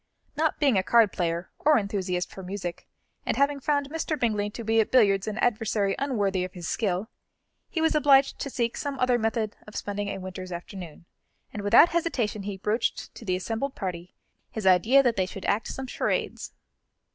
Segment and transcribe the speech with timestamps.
[0.35, 2.87] Not being a card player, or enthusiast for music,
[3.23, 4.19] and having found Mr.
[4.19, 7.07] Bingley to be at billiards an adversary unworthy of his skill,
[7.69, 11.05] he was obliged to seek some other method of spending a winter's afternoon,
[11.53, 14.15] and without hesitation he broached to the assembled party
[14.49, 16.51] his idea that they should act some charades.